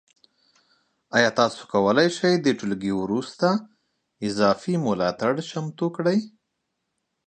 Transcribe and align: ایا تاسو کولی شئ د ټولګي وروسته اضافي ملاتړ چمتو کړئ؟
ایا 1.15 1.29
تاسو 1.39 1.61
کولی 1.73 2.07
شئ 2.17 2.33
د 2.41 2.47
ټولګي 2.59 2.93
وروسته 3.01 3.47
اضافي 4.27 4.75
ملاتړ 4.85 5.31
چمتو 5.49 5.87
کړئ؟ 5.95 6.19